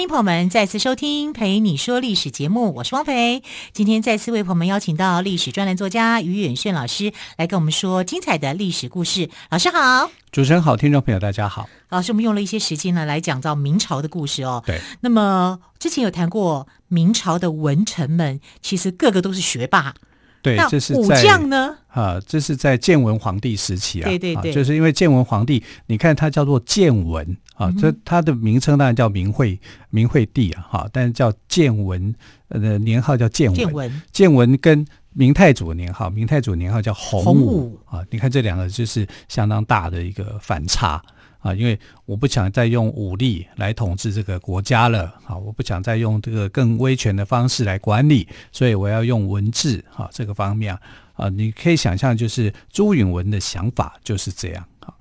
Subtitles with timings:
[0.00, 3.42] 欢迎朋友们再次收听《陪你说历史》节目，我是汪培。
[3.74, 9.28] 今天再次为朋友们邀请到历史专栏作家于远炫老师来跟我们说精彩的历史故事。
[9.50, 11.68] 老师好，主持人好，听众朋友大家好。
[11.90, 14.62] 老师，我们用了一些时间呢来讲到明朝的故事哦。
[14.64, 14.80] 对。
[15.02, 19.94] 那么之前有谈过明朝的文臣们，其实个个都是学霸。
[20.42, 21.76] 对，这是武将呢？
[21.88, 24.08] 啊，这是在建文皇帝时期啊。
[24.08, 32.14] 对对对，啊、就是因为建文皇帝，你看他叫做建文啊，这、嗯、他的名称当然叫明惠明惠帝啊，哈，但是叫建文，
[32.48, 33.56] 呃，年号叫建文。
[33.56, 38.02] 建文，建文跟明太祖的年号，明太祖年号叫洪武，啊。
[38.10, 41.02] 你看这两个就是相当大的一个反差。
[41.40, 50.78] 啊，因为我不想再用武力来统治这个国家了，啊，我不想再用这个更威权的方式来管理，所以我要用文字，哈，这个方面
[51.14, 54.92] 啊，你可以想象，就是朱允文的想法就是这样啊。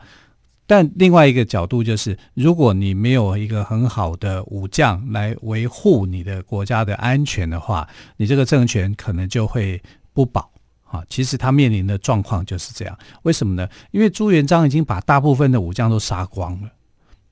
[0.69, 9.81] 但另外一个角度就是，如果你没有一个很好的武将来维护你的国家的安全的话，你这个政权可能就会
[10.13, 10.51] 不保。
[10.85, 13.67] 啊，其实他面临的状况就是这样，为什么呢？
[13.89, 16.69] 因为朱元璋已经把大部分的武将都杀光了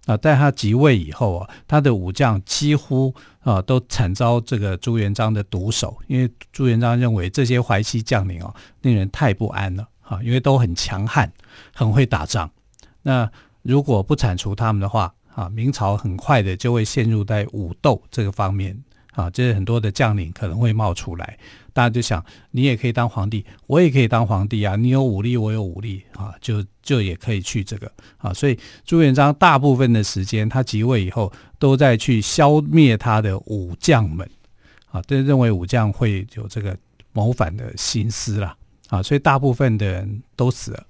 [0.08, 11.32] 啊，在他即位以后啊，他的武将几乎啊都惨遭这个朱元璋的毒手，因为朱元璋认为这些淮西将领啊令人太不安了啊，因为都很强悍，
[11.72, 12.50] 很会打仗。
[13.08, 13.32] 那
[13.62, 18.78] 如果不铲除他们的话啊，明朝很快的就会陷入在武斗这个方面
[19.14, 21.40] 啊，这、就是很多的将领可能会冒出来。
[21.72, 24.76] 大家就想，你也可以当皇帝，我也可以当皇帝啊！
[24.76, 28.34] 你有武力，我有武力啊，就就也可以去这个啊。
[28.34, 34.30] 所以朱元璋大部分的时间，他即位以后，都在去消灭他的武将们
[34.92, 36.76] 啊，都认为武将会有这个
[37.14, 38.58] 谋反的心思啦
[38.90, 40.84] 啊，所以大部分的人都死了。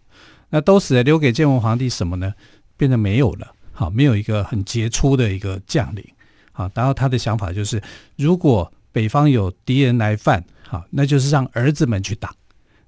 [0.49, 2.33] 那都死了，留给建文皇帝什么呢？
[2.77, 6.05] 变得没有了，好，没有一个很杰出的一个将领
[6.51, 6.69] 好。
[6.73, 7.81] 然后他的想法就是，
[8.15, 12.33] 如果北方有敌人来犯，好，那就是让儿子们去打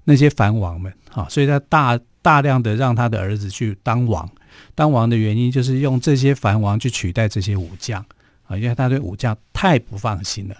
[0.04, 4.30] 那些藩王们，好，所以他大大量的让他的儿子去当王，
[4.74, 8.04] 当王的原因就是用这些藩王去取代这些武将，
[8.44, 10.56] 啊，因为他对武将太不放心了，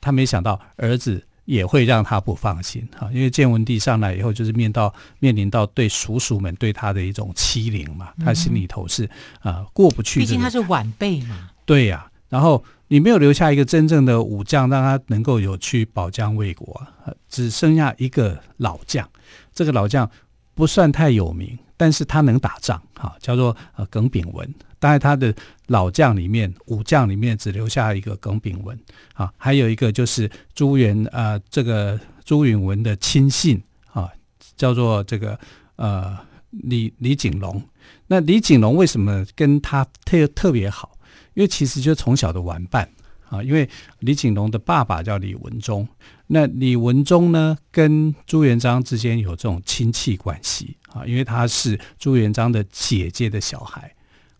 [0.00, 9.08] 他没想到儿子也会让他不放心，哈，因为建文帝上来以后就是面到面临到对叔叔们对他的一种欺凌嘛，他心里头是
[9.40, 12.64] 啊过不去，毕竟他是晚辈嘛，对呀，然后。
[12.88, 19.08] 你没有留下一个真正的武将，让他能够有去保疆卫国啊，只剩下一个老将。
[19.54, 20.08] 这个老将
[20.54, 24.54] 不算太有名，但是他能打仗，哈，叫做呃耿炳文。
[24.84, 25.34] 当然，他的
[25.68, 28.78] 老将里面，武将里面只留下一个耿炳文
[29.14, 33.58] 啊，还有一个就是朱元呃这个朱允炆的亲信
[33.94, 34.10] 啊，
[34.58, 35.40] 叫做这个
[35.76, 36.18] 呃
[36.50, 37.62] 李李景龙。
[38.06, 40.98] 那李景龙为什么跟他特特别好？
[41.32, 42.86] 因为其实就从小的玩伴
[43.30, 43.66] 啊，因为
[44.00, 45.88] 李景龙的爸爸叫李文忠，
[46.26, 53.90] 那李文忠呢跟朱元璋之间有这种亲戚关系啊，因为他是朱元璋的姐姐的小孩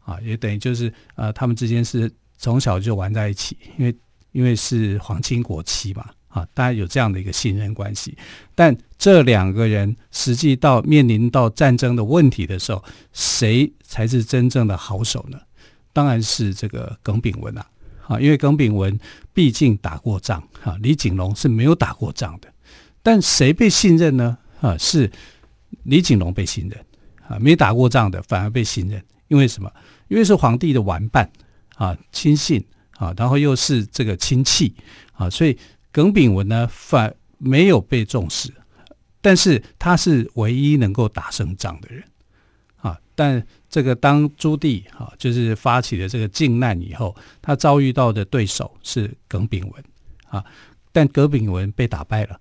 [0.05, 3.95] 啊，也等于就是呃他们之间是从小就玩在一起，因为
[4.33, 8.17] 因为是皇亲国戚嘛啊，大家有这样的一个信任关系。
[8.55, 15.39] 但这两个人实际到面临到战争的问题的时候，谁才是真正的好手呢？
[15.93, 17.67] 当然是这个耿炳文啊，
[18.09, 18.99] 啊，因为耿炳文
[19.33, 22.53] 毕竟打过仗，哈，李景龙是没有打过仗的，
[23.00, 24.37] 但谁被信任呢？
[24.61, 25.09] 啊，是
[25.85, 26.85] 李景龙被信任，
[27.29, 29.71] 啊，没打过仗的反而被信任，因为什么？
[30.09, 31.31] 因为是皇帝的玩伴，
[31.77, 32.65] 啊，亲信，
[32.97, 34.75] 啊，然后又是这个亲戚，
[35.12, 35.56] 啊，所以
[35.91, 38.53] 耿炳文呢反没有被重视，
[39.21, 42.05] 但是他是唯一能够打胜仗的人
[42.77, 42.99] 啊。
[43.15, 49.85] 但这个当朱棣哈就是发起了这个靖难以后，他遭遇到的对手是耿炳文
[50.29, 50.45] 啊，
[50.93, 52.41] 但耿炳文被打败了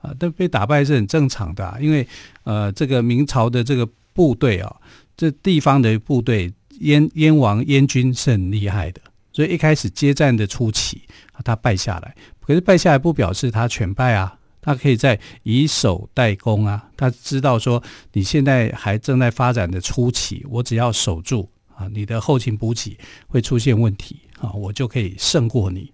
[0.00, 2.06] 啊，但被打败是很正常的啊，因为
[2.44, 4.76] 呃这个明朝的这个部队啊，
[5.16, 9.00] 这地方的部队燕燕王燕军是很厉害的，
[9.32, 11.02] 所以一开始接战的初期，
[11.42, 14.36] 他败下来，可是败下来不表示他全败啊。
[14.62, 17.82] 他可以在以守待攻啊，他知道说
[18.12, 22.94] 你现在还正在发展的初期，我只要守住啊，你的后勤补给
[23.26, 25.90] 会出现问题啊，我就可以胜过你。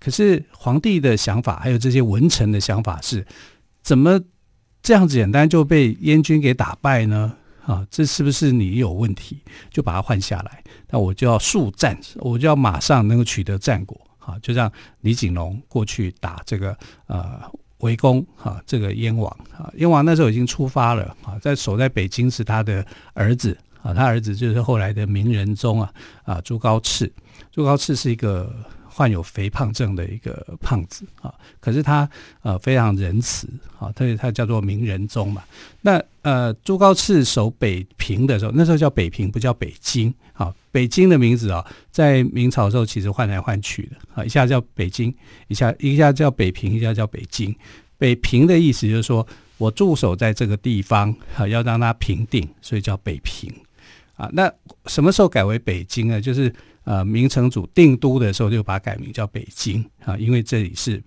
[0.00, 3.26] 可是皇帝的想法，还有这些文臣的想法是，
[3.82, 4.18] 怎么
[4.82, 7.36] 这样简单就被燕军给打败呢？
[7.66, 9.42] 啊，这是不是你有问题？
[9.70, 14.00] 就把他换下来，那我就要速战，我就要马上能够取得战果。
[14.18, 14.70] 啊，就让
[15.02, 16.76] 李景龙过去打这个
[17.06, 17.40] 呃
[17.78, 22.84] 围攻哈，这个燕王啊，燕王那时候已经出发了啊，在守在北京是他的
[23.14, 25.92] 儿子啊，他儿子就是后来的明仁宗啊
[26.24, 27.10] 啊朱高炽，
[27.52, 28.54] 朱高炽是一个。
[28.88, 32.08] 患有肥胖症的一个胖子啊，可是他
[32.40, 33.46] 呃非常仁慈
[33.78, 35.44] 啊，所以他叫做明仁宗嘛。
[35.82, 40.52] 那呃朱高炽守北平的时候，那时候叫北平，不叫北京啊。
[40.72, 45.14] 北京的名字啊，在明朝的时候其实换来换去的啊，一下叫北京，
[45.46, 47.54] 一下一下叫北平，一下叫北京。
[47.96, 49.24] 北平的意思就是说
[49.56, 53.48] 我驻守在这个地方啊，要让它平定，所以叫北平
[54.16, 54.28] 啊。
[54.32, 54.52] 那
[54.86, 56.20] 什么时候改为北京呢？
[56.20, 56.52] 就是。
[56.86, 61.02] 呃，明成祖定都的时候，就把它改名叫北京啊，因为这里是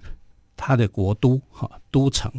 [0.58, 2.30] 他的国都哈，都城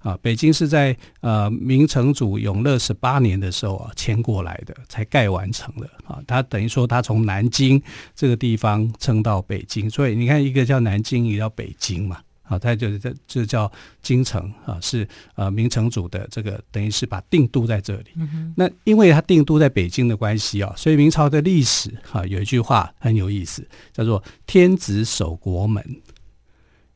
[0.00, 0.18] 啊。
[0.20, 6.20] 北京是在呃明成祖永乐十八年的时候啊迁过来的，才盖完成的啊。
[6.26, 7.80] 他等于说他从南京
[8.14, 12.18] 这个地方称到北京，所以你看一个叫南京，一个叫北京嘛。
[12.42, 13.70] 啊，他就是这这叫
[14.02, 15.06] 京城啊，是
[15.36, 18.06] 呃明成祖的这个等于是把定都在这里。
[18.16, 25.80] 嗯、哼那因为他定都在北京的关系啊，所以明朝的历史啊有一句话很有意思，叫做“天子守国门”，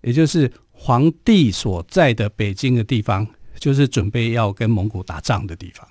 [0.02, 0.50] 也就是
[0.84, 3.26] 皇帝所在的北京的地方，
[3.58, 5.88] 就是准备要跟蒙古打仗的地方。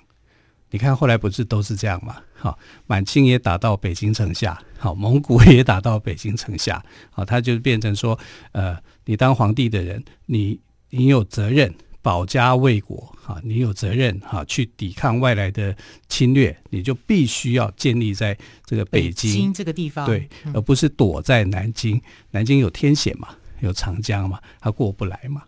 [0.70, 2.18] 你看后来不是都是这样吗？
[2.32, 2.56] 好，
[2.86, 6.80] 满清也打到北京城下，好，蒙古也打到北京城下，
[7.10, 8.16] 好，他就变成说，
[8.52, 10.60] 呃，你当皇帝的人，你
[10.90, 15.76] 你有责任保家卫国，哈，你有责任哈去抵抗外来的
[16.08, 22.00] 侵略，你就必须要建立在这个北京，北京这个地方，对，而不是躲在南京，
[22.30, 23.28] 南京有天险嘛，
[23.64, 25.42] 有长江嘛，他过不来嘛，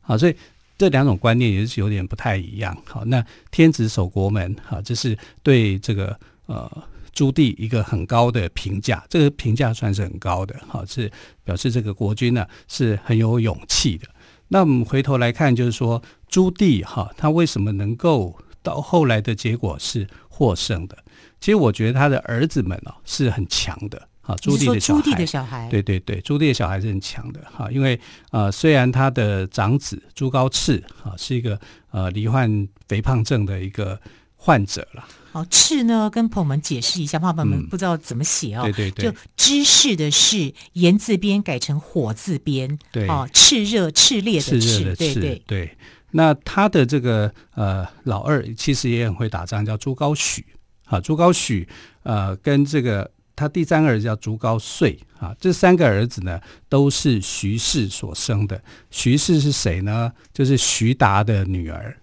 [0.00, 0.36] 好，所以。
[0.78, 2.76] 这两种观念也是有点不太一样。
[2.84, 6.68] 好，那天子守国门，好，这是对这个呃
[7.12, 11.08] 朱棣一个很高的评价，这个评价算是很高的，好，是
[11.44, 14.08] 表示这个国君呢是很有勇气的。
[14.48, 20.98] 那我们回头来看，就是说朱棣哈，他为什么能够到后来的结果是获胜的？
[21.38, 24.08] 其实我觉得他的儿子们哦是很强的。
[24.22, 27.68] 啊，朱棣的小孩，朱棣的小孩，对对对，朱棣的小孩是很强的哈。
[27.72, 27.98] 因为
[28.30, 31.60] 呃，虽然他的长子朱高炽啊是一个
[31.90, 34.00] 呃罹患肥胖症的一个
[34.36, 35.04] 患者了。
[35.32, 38.62] 好，炽呢，跟朋友们解释一下，怕朋友们不知道怎么写哦。
[38.62, 42.78] 对对对，就知识的识，言字边改成火字边。
[42.92, 45.76] 对，哦，炽热、炽烈的炽，对对对。
[46.12, 50.44] 那他的这个呃老二其实也很会打仗，叫朱高煦。
[50.84, 51.66] 啊，朱高煦
[52.04, 53.10] 呃跟这个。
[53.34, 58.62] 他第三个儿子叫朱高燧啊，这三个儿子呢都是徐氏所生的。
[58.90, 60.12] 徐氏是谁呢？
[60.32, 61.96] 就是徐达的女儿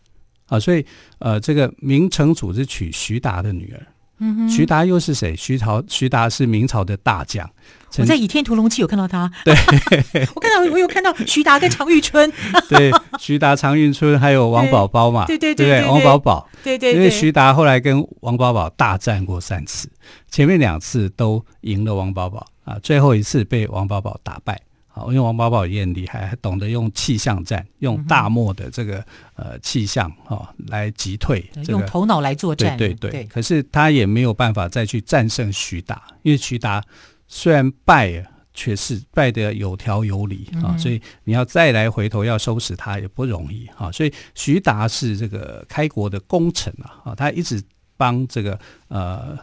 [0.48, 0.86] 啊，所以
[1.20, 3.88] 呃，这个明成祖是娶徐达的女儿。
[4.20, 5.36] 嗯哼，徐达又是谁？
[5.36, 7.50] 徐朝徐达是明朝的大将。
[7.98, 9.30] 我在《倚天屠龙记》有看到他。
[9.44, 9.54] 对，
[10.36, 12.32] 我看到我有看到徐达跟 常遇春。
[12.70, 15.26] 对，徐达、常遇春还有王宝宝嘛？
[15.26, 16.48] 对对对对，王宝宝。
[16.64, 19.90] 对对，因为徐达后来跟王宝宝大战过三次，
[20.30, 24.60] 前面两次都赢了王宝宝啊，最后一次被王宝宝打败。
[24.92, 29.04] 好，因为王宝宝也很厉害，还懂得用气象战，用大漠的这个
[29.36, 32.76] 呃气象哈来击退，用头脑来作战。
[32.76, 33.24] 对对对。
[33.26, 36.84] 可是他也没有办法再去战胜徐达，因为徐达
[37.30, 43.90] 虽然败，却是败得有条有理啊，所以你要再来回头要收拾他也不容易啊。
[43.90, 47.64] 所以徐达是这个开国的功臣啊，啊他一直
[47.96, 48.60] 帮这个
[48.90, 49.38] 呃。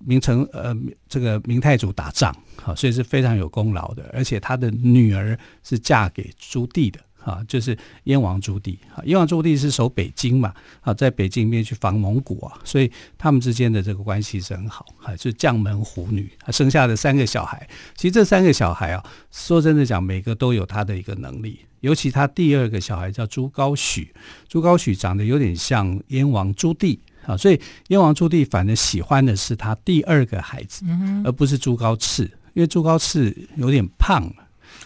[0.00, 0.72] 明成呃，
[1.08, 2.32] 这个明太祖打仗，
[2.64, 4.08] 啊，所以是非常有功劳的。
[4.12, 8.76] 而且他的女儿是嫁给朱棣的，哈，就是燕王朱棣。
[8.94, 21.60] 啊，燕王朱棣是守北京嘛，啊，在北京里面去防蒙古啊，所以他们之间的这个关系是很好，啊，就是将门虎女，啊生下的三个小孩，其实这三个小孩啊，说真的讲，每个都有他的一个能力。
[21.80, 24.08] 尤其他第二个小孩叫朱高煦，
[24.48, 26.98] 朱高煦长得有点像燕王朱棣。
[27.24, 32.22] 啊，所以燕王朱棣反正喜欢的是他第二个孩子，嗯、而不是朱高炽，
[32.54, 34.32] 因为朱高炽有点胖，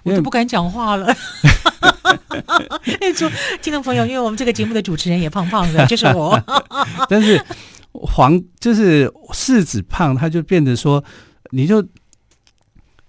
[0.03, 1.15] 我就不敢讲话了。
[3.17, 6.41] 说听众朋友，因为我们这个节目的主持人也胖胖的， 就是我。
[7.09, 7.41] 但是
[7.93, 11.03] 黄就是世子胖，他就变得说，
[11.51, 11.87] 你就。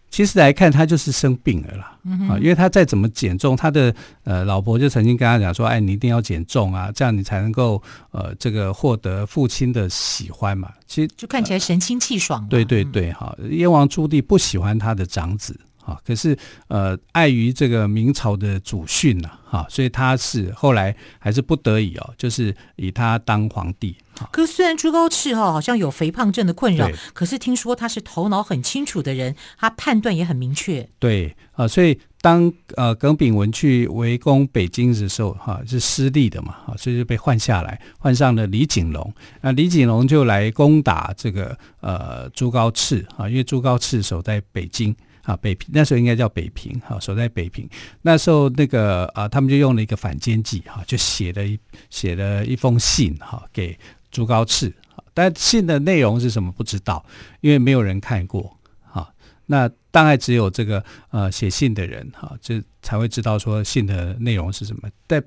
[0.10, 1.98] 其实来看，他就是生病了啦，
[2.29, 3.91] 啊，因为他再怎么减重，他的
[4.25, 7.81] 呃老婆就曾经跟他讲说，哎，你一定要减重啊，这样你才能够
[8.12, 10.72] 呃这个获得父亲的喜欢嘛。
[10.86, 12.48] 其实就看起来神清气爽。
[12.48, 16.37] 对对对，哈，燕王朱棣不喜欢他的长子，啊，可是
[16.67, 23.95] 呃，碍于这个明朝的祖训呐，哈，所以他是后来还是不得已哦，就是以他当皇帝。
[24.31, 30.87] 可是虽然朱高炽哈好像有肥胖症的困扰，可是听说他是头脑很清楚的人，他判断也很明确。
[30.99, 39.13] 对啊，所以当呃耿炳文去围攻北京的时候，哈是失利的嘛，啊，所以就被换下来，换上了李景龙。
[39.41, 44.95] 那李景龙就来攻打这个呃朱高炽啊，因为朱高炽守在北京。
[45.23, 47.67] 啊，北平那时候应该叫北平，哈，守在北平。
[48.01, 51.57] 那时候那个啊，他们就用了一个反间计，哈，就写了一
[51.89, 53.77] 写了一封信，哈，给
[54.11, 54.71] 朱高炽。
[55.13, 57.05] 但信的内容是什么不知道，
[57.39, 59.13] 因为没有人看过，哈。
[59.45, 64.89] 那大概只有这个呃写信的人，哈，就才会知道说信的内容是什么。
[65.07, 65.23] 但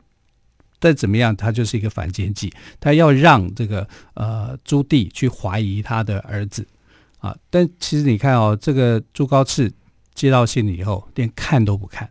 [0.79, 6.67] 但怎么样，他就是一个反间计，他要让这个呃朱棣去怀疑他的儿子，
[7.17, 7.35] 啊。
[7.49, 9.73] 但其实你看哦，这个朱高炽。
[10.17, 12.11] 接到信以后，连看都不看，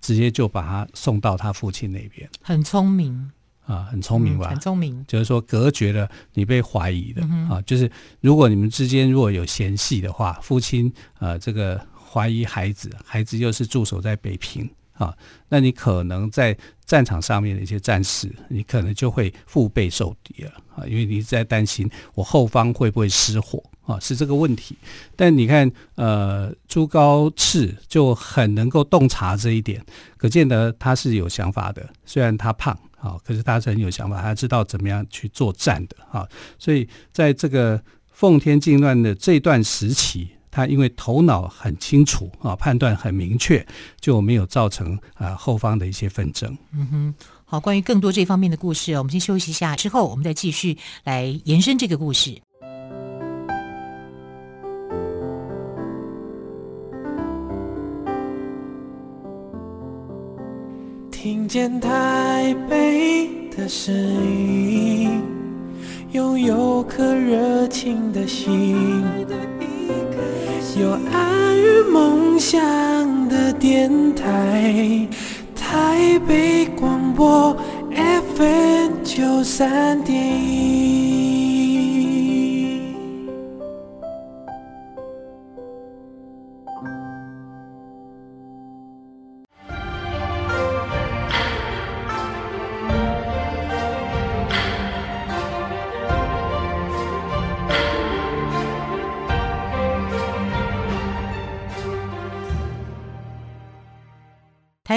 [0.00, 2.28] 直接就把他送到他父亲那边。
[2.40, 3.30] 很聪明
[3.64, 4.48] 啊，很聪明吧？
[4.48, 7.62] 嗯、很聪明，就是说隔绝了你被怀疑的、嗯、啊。
[7.62, 7.88] 就是
[8.20, 14.68] 如果你们之间如果有嫌隙的话，父亲呃这个怀疑孩子，孩子又是驻守在北平
[15.02, 15.16] 啊，
[15.48, 23.62] 那你可能在战场上面的一些战士，你可能就会腹背受敌了啊，因为你在担心我后方会不会失火。
[23.84, 24.76] 啊，是这个问题，
[25.16, 29.84] 但你看，呃，朱高炽就很能够洞察这一点，
[30.16, 31.84] 可见得他是有想法的。
[32.06, 36.24] 虽然他胖，啊，可是他是很有想法，他知道怎么样去作战的，啊，
[36.60, 37.82] 所以在这个
[38.12, 43.66] 奉天靖乱的这段时期，他因为头脑很清楚，啊，判断很明确，
[43.98, 46.56] 就没有造成啊后方的一些纷争。
[46.72, 52.40] 嗯哼，好，关于更多这方面的故事，我们先休息一下，之后我们再继续来延伸这个故事。
[61.10, 65.22] 听见台北的声音，
[66.12, 69.02] 拥有颗热情的心，
[70.78, 72.58] 有爱与梦想
[73.30, 75.08] 的电台，
[75.56, 77.56] 台北广播
[78.36, 80.22] FM 九三点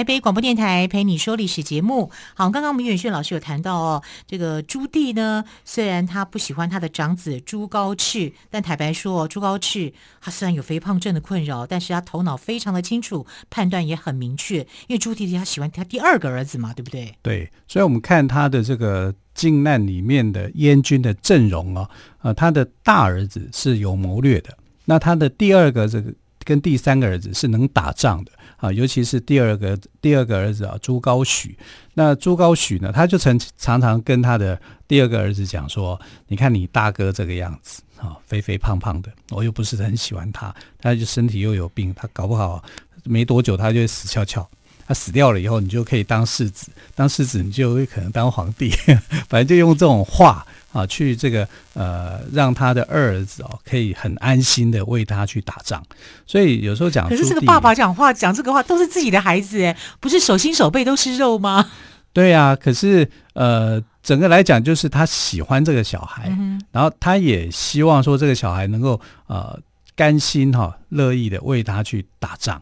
[0.06, 2.12] 北广播电台陪你说历史节目。
[2.34, 14.60] 好，刚刚我们远炫老师有谈到哦，这个朱棣呢，虽然他不喜欢他的长子朱高炽，但坦白说，朱高炽他虽然有肥胖症的困扰，但是他头脑非常的清楚，判断也很明确。
[14.86, 17.12] 因为朱棣他喜欢他第二个儿子嘛，对不对？
[17.22, 21.90] 对，所以我们看他的这个靖难里面的燕军的阵容啊，
[22.22, 26.14] 呃，他的大儿子是有谋略的，那他的第二个这个
[26.46, 28.32] 跟第三个儿子是能打仗的。
[28.56, 31.54] 啊，尤其是第二个第二个儿子啊，朱高煦。
[31.92, 42.64] 那朱高煦呢，他就曾常常跟他的第二个儿子讲说：“你看你大哥这个样子啊，肥肥胖胖的，我又不是很喜欢他，他就身体又有病，他搞不好
[43.04, 44.48] 没多久他就死翘翘。
[44.88, 48.70] 他死掉了以后，你就可以当世子，当世子你就会可能当皇帝。
[49.28, 50.46] 反正就用这种话。”
[50.76, 55.82] 啊，去这个呃，让他的二儿子哦，可以很安心的为他去打仗。
[56.26, 61.70] 所以有时候讲，可是这个爸爸讲话讲这个话都是自己的孩子哎，不是手心手背都是肉吗？
[62.12, 69.58] 对呀、啊，可是呃，整个来讲就是他喜欢这个小孩，嗯、然后他也希望说这个小孩能够呃
[69.94, 72.60] 甘心哈、哦、乐意的为他去打仗。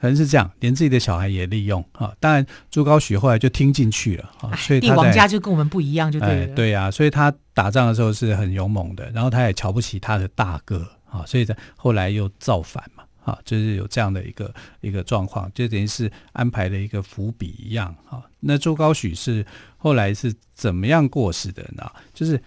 [0.00, 2.12] 可能是这样，连自己的小孩也利用啊。
[2.20, 6.42] 当然，朱高煦后来就听进去了啊，所以帝王家就跟我们不一样，就对了。
[6.44, 18.22] 哎、对呀、啊，所以他打仗的时候是很勇猛的，然后他也瞧不起他的大哥啊，所以在后来又造反嘛啊，就是有这样的一个一个状况，就等于是安排了一个伏笔一样啊。
[18.40, 19.44] 那朱高煦是
[19.76, 21.90] 后来是怎么样过世的呢？
[22.14, 22.40] 就是。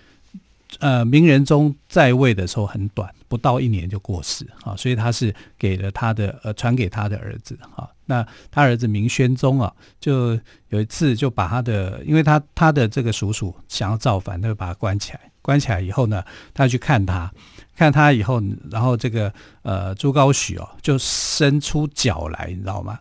[0.79, 7.88] 呃，明仁宗在位的时候很短，不到一年就过世啊，所以他是给了他的呃传给他的儿子啊。
[8.05, 15.31] 那他儿子明宣宗啊，就有一次就把他的，因为他他的这个叔叔想要造反，他就把他关起来。
[15.41, 16.21] 关起来以后呢，
[16.53, 17.31] 他去看他，
[17.73, 23.00] 看他以后，然后这个呃朱高煦哦，就伸出脚来，你知道吗？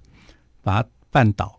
[0.62, 1.58] 把他绊倒，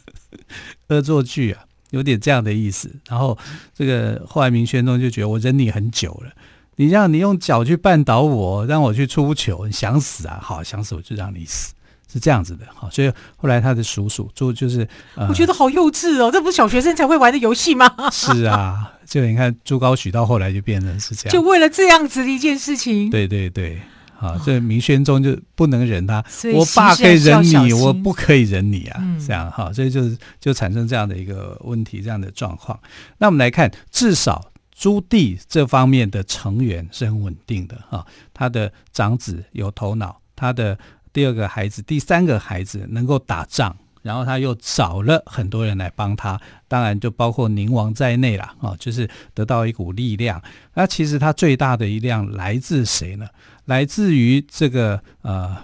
[0.88, 1.64] 恶作剧啊。
[1.90, 3.38] 有点这样的意思，然后
[3.72, 6.30] 这个后来明宣宗就觉得我忍你很久了，
[6.78, 10.38] 你让你用脚去绊倒我，让我去出球，你想死啊？
[10.40, 11.74] 好，想死我就让你死
[12.10, 12.64] 是这样子的。
[12.74, 17.92] 好，所以后来他的叔叔就就是，呃、我觉得好幼稚哦，这不是小学生才会玩的游戏吗？
[18.12, 23.10] 是啊，就你看朱高煦到后来就变成是这样，就为了这样子的一件事情。
[23.10, 23.80] 对对对。
[24.20, 30.00] 啊，这明宣宗就不能忍他，所以我爸可以忍你，我不可以忍你啊，嗯、这样哈，所以就
[30.40, 32.76] 就产生这样的一个问题，这样的状况。
[33.18, 40.78] 那我们来看，至少朱棣这方面的成员是很稳定的哈，他的长子有头脑，他的
[41.12, 43.76] 第二个孩子、第三个孩子能够打仗。
[44.00, 50.40] 然后他又找了很多人来帮他，当然就包括宁王在内了啊，就是得到一股力量。
[50.72, 53.26] 那其实他最大的力量来自谁呢？
[53.64, 55.54] 来自于这个呃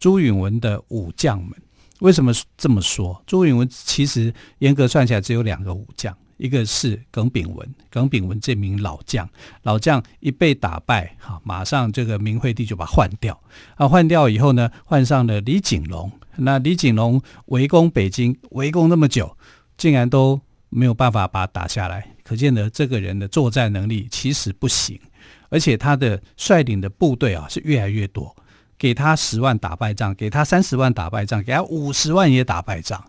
[0.00, 1.52] 朱允炆的武将们。
[2.00, 3.22] 为什么这么说？
[3.24, 6.14] 朱允炆其实严格算起来只有两个武将。
[6.38, 9.28] 一个是耿炳文，耿炳文这名老将，
[9.62, 13.38] 老将一被打败，哈，马上这个明惠帝就把他换掉，
[13.74, 16.10] 啊，换掉以后呢，换上了李景隆。
[16.36, 19.36] 那李景隆围攻北京，围攻那么久，
[19.76, 25.00] 竟然都没有办法把他打下来，可见呢这个人的作战能力其实不行，
[25.48, 28.36] 而且他的率领的部队啊是越来越多，
[28.78, 33.04] 给他十万打败仗，给他三十万打败仗，给他五十万也打败仗。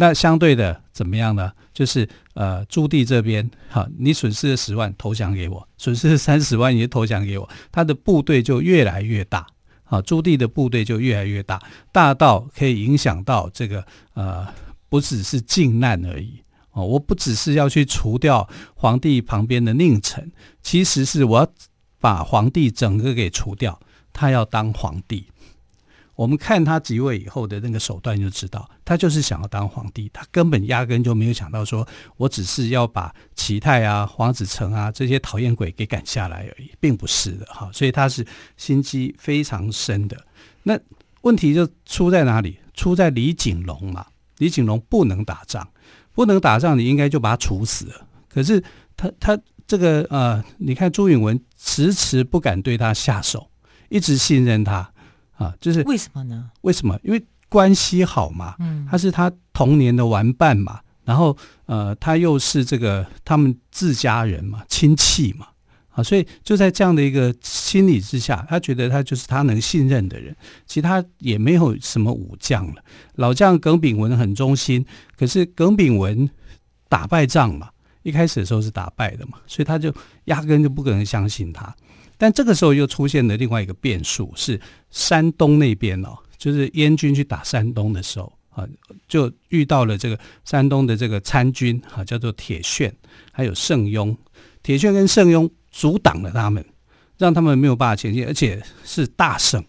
[0.00, 1.52] 那相对的怎么样呢？
[1.74, 7.46] 就是呃，朱棣这边，哈，你损失了十万，投降给我；损失了三十万，也投降给我。
[7.70, 9.46] 他的部队就越来越大，
[9.84, 11.60] 啊，朱棣的部队就越来越大，
[11.92, 14.46] 大到可以影响到这个呃，
[14.88, 16.42] 不只是靖难而已
[16.72, 16.82] 哦。
[16.82, 21.46] 我不只是要去除掉皇帝旁边的佞臣，其实是我要
[22.00, 23.78] 把皇帝整个给除掉，
[24.14, 25.26] 他要当皇帝。
[26.20, 37.70] 我们看他即位以后的那个手段，就知道他就是想要当皇帝，他根本压根就没有想到说，我只是要把齐泰啊、黄子成啊这些讨厌鬼给赶下来而已，并不是的哈。
[37.72, 38.26] 所以他是
[38.58, 40.26] 心机非常深的。
[40.64, 40.78] 那
[41.22, 42.58] 问题就出在哪里？
[42.74, 44.04] 出在李景龙嘛。
[44.36, 45.66] 李景龙不能打仗，
[46.14, 48.06] 不能打仗，你应该就把他处死了。
[48.28, 48.62] 可是
[48.94, 53.48] 他他这个呃，你看朱允炆迟迟不敢对他下手，
[53.88, 54.92] 一直信任他。
[55.40, 56.50] 啊，就是为什么呢？
[56.60, 57.00] 为什么？
[57.02, 65.46] 因为关系好嘛，嗯，他是他童年的玩伴嘛，然后呃，他又是这个他们自家人嘛，亲戚嘛，
[65.88, 72.84] 啊，所以就在这样的一个心理之下，他觉得他就是他能信任的人，其他也没有什么武将了。
[73.14, 74.84] 老将耿炳文很忠心，
[75.16, 76.28] 可是耿炳文
[76.90, 77.70] 打败仗嘛，
[78.02, 79.90] 一开始的时候是打败的嘛，所以他就
[80.26, 81.74] 压根就不可能相信他。
[82.20, 88.68] 但这个时候又出现了另外一个变数，是山东那边哦，就是燕军去打山东的时候啊，
[89.08, 92.92] 就遇到了这个山东的这个参军啊，叫做铁鉉，
[93.32, 94.14] 还有盛庸。
[94.62, 96.62] 铁鉉跟盛庸阻挡了他们，
[97.16, 99.64] 让他们没有办法前进，而且是大胜，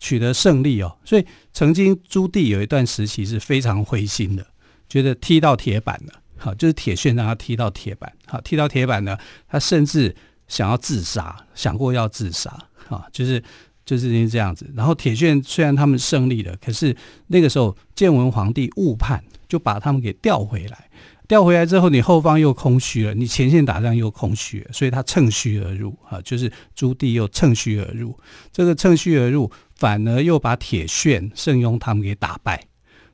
[0.00, 0.98] 取得胜利哦。
[1.04, 4.44] 所以曾经朱棣有一段时期是非常灰心的，
[4.88, 6.20] 觉得踢到铁板了。
[6.36, 9.16] 好，就是铁鉉让他踢到铁板，好，踢到铁板呢，
[9.48, 10.16] 他甚至。
[10.48, 12.50] 想要自杀，想过要自杀
[12.88, 13.42] 啊，就是
[13.84, 14.68] 就是因为这样子。
[14.74, 16.96] 然后铁鉉虽然他们胜利了，可是
[17.28, 20.90] 那个时候建文皇帝误判，就把他们给调回来。
[21.28, 28.18] 调回来之后，你后方又空虚了，你前线打仗又空虚了，所以他趁虚而入啊，就是朱棣又趁虚而入。
[28.50, 32.64] 这个趁虚而入，反而又把铁铉、盛庸他们给打败。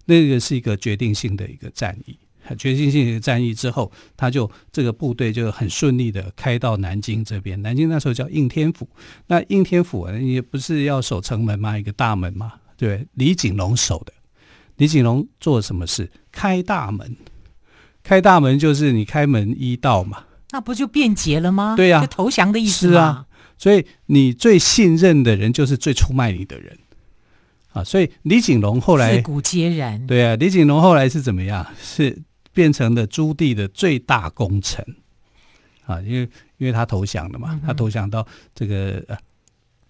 [0.04, 2.16] 那个是一个决定性的一个战役。
[2.56, 7.62] 决心性的战役之后，他就这个部队就很顺利的开到南京这边。
[7.62, 8.88] 南京那时候叫应天府，
[9.28, 11.78] 那应天府也不是要守城门吗？
[11.78, 14.12] 一个大门嘛，对，李景龙守的。
[14.76, 16.10] 李景龙做什么事？
[16.32, 17.16] 开大门，
[18.02, 20.24] 开大门就是你开门一道嘛。
[20.50, 21.74] 那不就便捷了吗？
[21.76, 23.26] 对呀、啊，就投降的意思是啊。
[23.56, 26.76] 所以你最信任的人就是最出卖你的人。
[27.72, 30.06] 啊，所以李景龙后来自古皆然。
[30.06, 31.66] 对啊，李景龙后来是怎么样？
[31.80, 32.22] 是。
[32.54, 34.82] 变成了朱棣的最大功臣
[35.84, 36.20] 啊，因为
[36.56, 39.18] 因为他投降了嘛，嗯、他投降到这个、呃、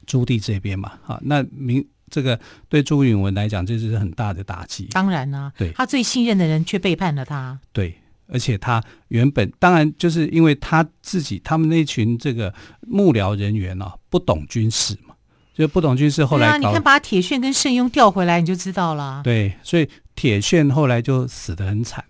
[0.07, 4.87] 朱棣这边嘛，啊，那明这个对朱允炆来讲，这是很大的打击。
[4.90, 7.59] 当然啦、啊，对，他最信任的人却背叛了他。
[7.72, 7.94] 对，
[8.29, 15.14] 而且他原本当然就是因为他自己，他们那群这个幕僚人员啊，不懂军事嘛，
[15.55, 16.24] 就不懂军事。
[16.24, 19.20] 后来、啊、你看把铁铉跟盛庸调回来，你就知道了。
[19.22, 22.05] 对，所以铁铉后来就死得很惨。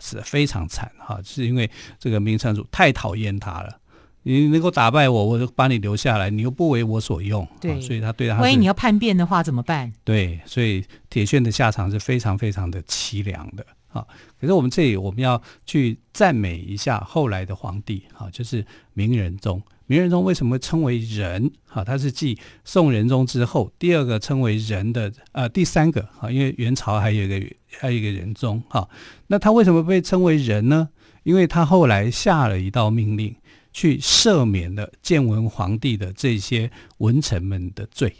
[0.00, 3.78] 死得非常惨哈，是因为这个明成祖太讨厌他了。
[4.24, 9.92] 你能够打败我，我就把你留下来，你又不为我所用，对，所以他对他，万一你要叛变的话怎么办？
[10.04, 14.06] 对，所以铁铉的下场是非常非常的凄凉的啊。
[14.40, 19.60] 可是我们这里我们要去赞美一下后来的皇帝啊，就是明仁宗。
[19.92, 21.52] 明仁宗为什么称为仁？
[21.66, 27.46] 哈，他是继宋仁宗之后第二个称为仁的，呃，第三个哈，因为元朝还有一个
[27.78, 28.88] 还有一个仁宗哈。
[29.26, 30.88] 那他为什么被称为仁呢？
[31.24, 33.36] 因为他后来下了一道命令，
[33.70, 38.16] 去赦免了建文皇帝的这些文臣们的罪，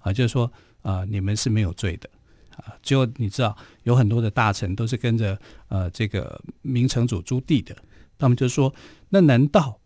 [0.00, 2.10] 啊，就是说啊，你们是没有罪的。
[2.58, 7.74] 啊，就你知道，有很多的大臣都是跟着呃这个明成祖朱棣的，
[8.18, 8.74] 他们就说：
[9.08, 9.80] 那难道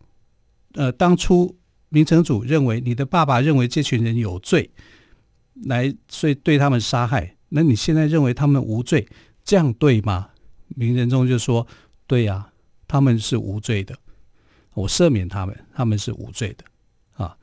[0.73, 1.57] 呃当初
[1.89, 4.69] 明成祖认为你的爸爸认为这群人有罪，
[5.65, 7.35] 来所以对他们杀害？
[7.49, 9.07] 那你现在认为他们无罪，
[9.43, 10.29] 这样对吗？
[10.69, 11.67] 明仁宗就说：
[12.07, 12.51] 对呀，
[12.87, 13.93] 他们是无罪的，
[14.73, 16.63] 我赦免他们，他们是无罪的
[17.23, 17.37] 啊。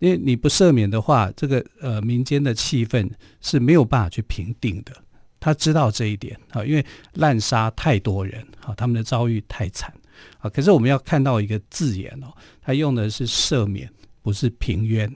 [0.00, 3.08] 因为你不赦免的话，这个呃民间的气氛
[3.40, 4.92] 是没有办法去平定的。
[5.38, 9.94] 他知道这一点啊，因为滥杀太多人啊，他们的遭遇太惨
[10.38, 10.50] 啊。
[10.50, 13.90] 可是我们要看到一个字眼哦，他用的是赦免，
[14.22, 15.12] 不是平冤。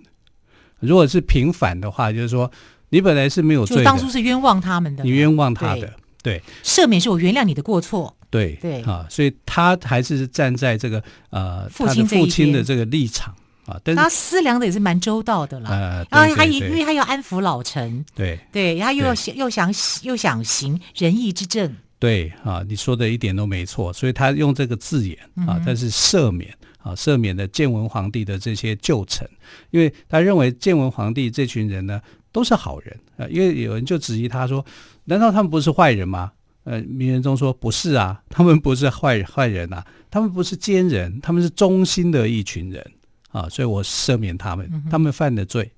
[0.81, 2.51] 如果是平反的话，就是说
[2.91, 5.91] 你本来是没有罪的，就当初是冤枉他们的，你冤枉他的，对。
[6.23, 13.33] 对赦免是我原谅你的过错，对对啊，所以他还是站在这个呃父亲父亲的这个立场。
[13.65, 15.71] 啊，但是他思量的也是蛮周到的啦。
[15.71, 21.77] 呃，然后他因为他要安抚老臣，对对，他又要想又想又想行仁义之政。
[21.99, 29.29] 对啊，你说的一点都没错，所以他用这个字眼啊，但是赦免啊，赦免了建文皇帝的这些旧臣，
[29.71, 32.01] 因为他认为建文皇帝这群人呢
[32.33, 34.65] 都是好人啊，因为有人就质疑他说，
[35.05, 36.33] 难道他们不是坏人吗？
[36.65, 42.85] 呃，明仁宗说不是啊， 他们不是坏坏人啊，他们不是奸人，他们是忠心的一群人。
[43.33, 45.71] 啊，所以我赦免他们，他们犯的罪，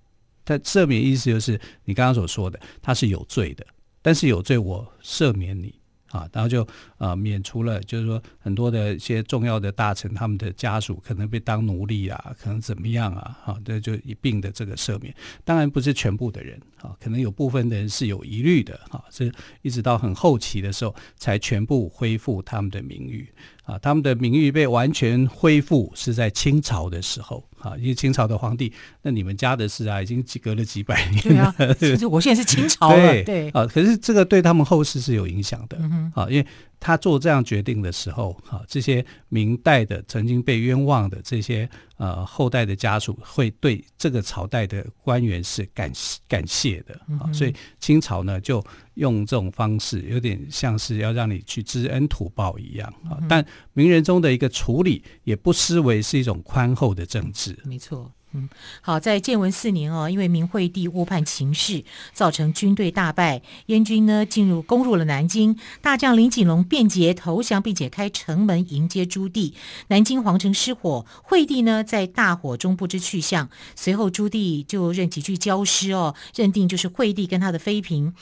[0.44, 3.66] 他赦免意思就是你刚刚所说的，他是有罪的，
[4.00, 5.74] 但是有罪我赦免你。
[6.10, 6.62] 啊，然后就
[6.96, 13.38] 啊、呃、免除了，就是说很多的一些重要的大臣，他们的家属可能被当奴隶啊，可能怎么样啊？
[13.44, 15.14] 哈、啊，这就一并的这个赦免。
[15.44, 19.04] 当然不是全部的人啊，可能有部分的人是有疑虑的哈。
[19.10, 19.30] 这、
[19.62, 23.28] 一直到很后期的时候，才全部恢复他们的名誉
[23.64, 23.78] 啊。
[23.78, 31.54] 他们的名誉被完全恢复是在清朝的时候啊，因为清朝的皇帝，那你们家的事啊，已经隔了几百年了。
[31.58, 32.96] 对啊，其实我现在是清朝了。
[32.96, 35.76] 对，对啊，可是这个对他们后世是有影响的。
[35.80, 36.46] 嗯啊，因为
[36.80, 45.92] 他做这样决定的时候，哈，这些明代的曾经被冤枉的这些呃后代的家属，会对这个朝代的官员是感
[46.28, 48.64] 感谢的啊，所以清朝呢就
[48.94, 53.18] 用这种方式，有点像是要让你去知恩图报一样啊。
[53.28, 57.58] 但明仁宗的一个处理，也不失为是一种宽厚的政治。
[57.64, 58.12] 没错。
[58.32, 58.48] 嗯，
[58.82, 69.54] 好，在建文四年哦，因为明惠帝误判情势，造成军队大败，燕军呢进入攻入了南京，大将林锦龙便捷投降，并且开城门迎接朱棣。
[69.88, 73.48] 南京皇城失火，惠帝呢在大火中不知去向。
[73.74, 78.12] 随后朱棣就任几句交尸哦，认定就是惠帝跟他的妃嫔，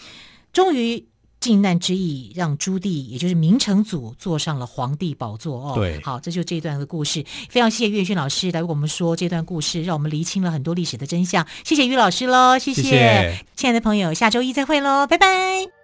[0.53, 1.07] 终于。
[1.41, 5.73] 靖难之役让朱棣，也就是明成祖，坐上了皇帝宝座哦。
[5.75, 7.25] 对，好，这就这段的故事。
[7.49, 11.47] 非常谢谢岳轩老师来为我们说这段故事，让我们厘清了很多历史的真相。
[11.65, 15.76] 谢谢于老师喽，谢谢，谢谢亲爱的朋友，下周一再会喽，拜拜。